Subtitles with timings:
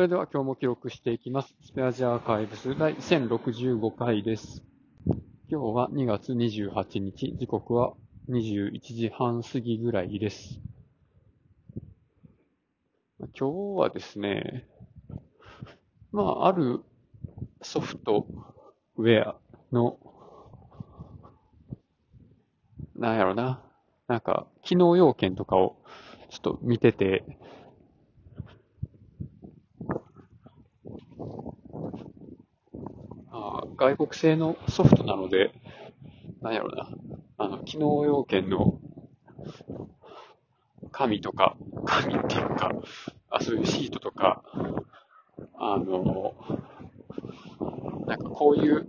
[0.00, 1.54] それでは今日も記録していきます。
[1.62, 4.62] スペアジアアーカイブス第1065回です。
[5.50, 7.92] 今日は2月28日、時刻は
[8.30, 10.58] 21時半過ぎぐらいです。
[13.38, 14.66] 今日はですね、
[16.12, 16.80] まあ、ある
[17.60, 18.26] ソフト
[18.96, 19.36] ウェア
[19.70, 19.98] の、
[22.96, 23.62] なんやろな、
[24.08, 25.76] なんか、機能要件とかを
[26.30, 27.22] ちょっと見てて、
[33.32, 35.54] あー外国製のソフトなので、
[36.42, 36.90] なんやろな、
[37.38, 38.78] あの、機能要件の
[40.92, 41.56] 紙とか、
[41.86, 42.72] 紙っていうか、
[43.30, 44.42] あ、そういうシートとか、
[45.58, 46.34] あの、
[48.06, 48.86] なんかこういう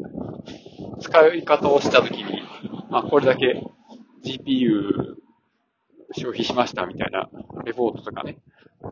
[1.00, 2.42] 使い方をしたときに、
[2.90, 3.64] まあこれだけ
[4.26, 5.16] GPU
[6.18, 7.30] 消費しましたみたいな
[7.64, 8.40] レポートとかね、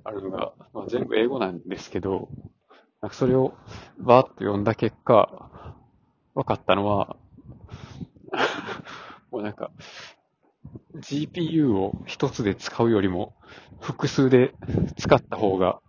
[0.05, 2.29] あるのが、まあ、全部英語なんですけど、
[3.01, 3.53] なんかそれを
[3.97, 5.49] バーッと読んだ結果、
[6.35, 7.15] 分かったのは、
[9.31, 9.71] もうなんか、
[10.95, 13.33] GPU を一つで使うよりも、
[13.79, 14.53] 複数で
[14.97, 15.79] 使った方が、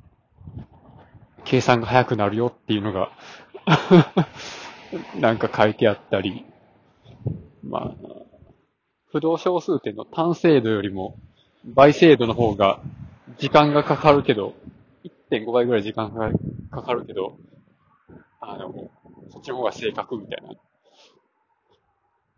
[1.45, 3.11] 計算が早くなるよっていうのが、
[5.19, 6.45] なんか書いてあったり、
[7.63, 7.95] まあ、
[9.13, 11.17] 不動小数点の単精度よりも、
[11.65, 12.81] 倍精度の方が、
[13.39, 14.55] 時間がかかるけど、
[15.31, 16.31] 1.5倍ぐらい時間が
[16.71, 17.37] かかるけど、
[18.41, 18.91] あの、
[19.31, 20.55] そっちの方が正確みたいな。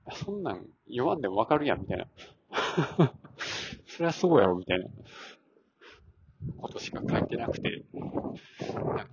[0.15, 2.07] そんなん読まんでもわかるやん、みたいな。
[3.87, 4.87] そりゃそうやろ、みたいな
[6.59, 7.85] ことしか書いてなくて、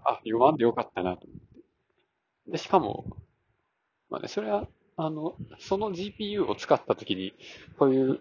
[0.03, 1.38] あ、読まんでよかったな、と思っ
[2.45, 2.52] て。
[2.52, 3.05] で、しかも、
[4.09, 7.33] まあね、それは、あの、その GPU を使ったときに、
[7.77, 8.19] こういう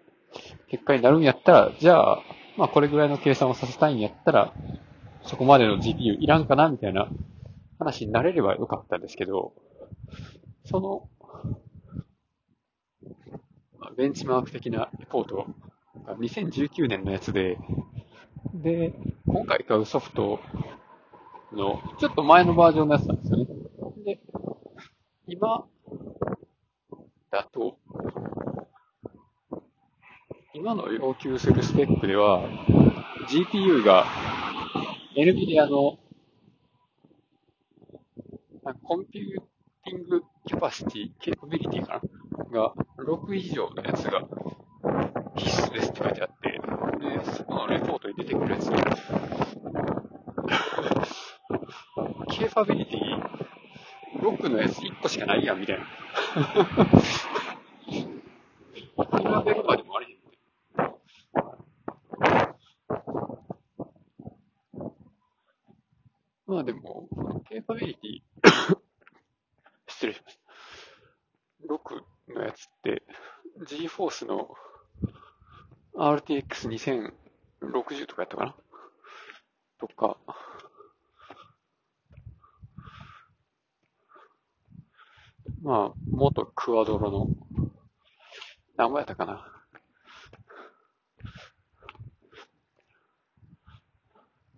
[0.68, 2.22] 結果になるんやったら、じゃあ、
[2.56, 4.52] まあこれぐらいの計算をさせたいんやったら、
[5.22, 7.08] そこまでの GPU いらんかなみたいな
[7.78, 9.54] 話になれればよかったんですけど、
[10.64, 11.08] その、
[13.96, 15.46] ベンチマーク的なレポート
[16.06, 17.58] が2019年のやつで、
[18.54, 18.92] で、
[19.26, 20.40] 今回買うソフト
[21.52, 23.46] のちょっと前のバージョンのやつなんですよね。
[24.04, 24.20] で、
[25.26, 25.66] 今
[27.30, 27.78] だと、
[30.54, 32.42] 今の要求するスペックでは、
[33.28, 34.06] GPU が
[35.14, 35.98] NVIDIA の
[38.74, 39.26] コンピュー
[39.84, 42.02] ティングキャパシティ、ケーパビリティか
[42.50, 42.60] な？
[42.60, 44.22] が6以上のやつが
[45.36, 46.58] 必須ですって書いてあって、で、
[47.36, 53.00] そのレポートに出てくるやつ、 ケーパビリティ
[54.20, 55.84] 6のやつ1個しかないやんみたいな。
[57.86, 58.06] 比
[59.44, 60.18] べるまでもあれへんね。
[66.48, 67.06] まあでも、
[67.46, 68.22] ケーパビリティ、
[69.86, 70.42] 失礼しました。
[71.74, 73.02] 6のやつって、
[73.66, 74.48] GForce の
[75.94, 78.54] RTX2060 とかやったかな？
[79.78, 80.16] とか、
[85.60, 87.28] まあ、元クワドロの、
[88.78, 89.52] 何ぼやったかな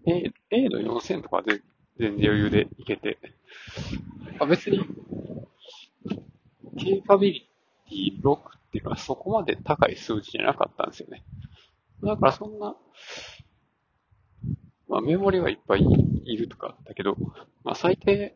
[0.06, 1.61] ？A, A の4000とかで
[2.00, 3.19] 全然余裕でいけて、
[4.38, 4.81] あ別に、
[6.78, 7.49] ケーパビリ
[7.91, 8.41] ティ6っ
[8.72, 11.22] ていうのはそこまで高い数字じゃなかったんですよね。
[12.03, 12.75] だからそんな、
[14.88, 15.84] まあメモリはいっぱい
[16.25, 17.16] いるとかだけど、
[17.65, 18.34] まあ最低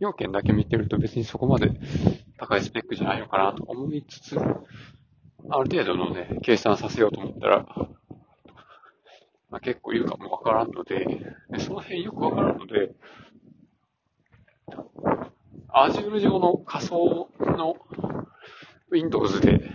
[0.00, 1.78] 要件だけ見てると別にそこまで
[2.38, 4.60] 高いスペックじゃないのかなと思いつつ、ある
[5.70, 7.66] 程度のね、計算させようと思ったら、
[9.56, 11.06] まあ、結構いるかもわからんので、
[11.48, 12.94] でその辺よくわからんので、
[15.74, 17.76] Azure 上の仮想の
[18.90, 19.70] Windows で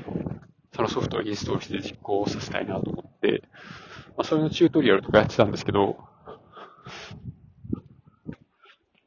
[0.76, 3.42] そのソフトをインストールして実行させたいなと思って、
[4.10, 5.98] まあ、それのチュートリアルとかやってたんですけど、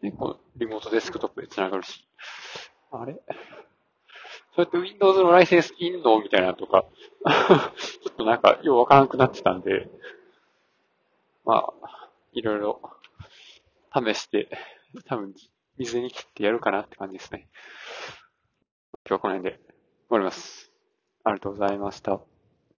[0.03, 2.05] で、このリモートデスクトップで繋がるし、
[2.91, 3.15] あれ？
[4.56, 6.21] そうやって Windows のライセンスいんの？
[6.21, 6.85] みたいなとか、
[7.79, 9.88] ちょっとなんかようわからなくなってたんで、
[11.44, 12.81] まあ、いろいろ
[13.93, 14.49] 試して、
[15.06, 15.35] 多分
[15.79, 17.49] 水に切ってやるかなって感じですね。
[19.06, 19.69] 今日はこの辺で終
[20.11, 20.73] わります。
[21.25, 22.34] ありがとうございました。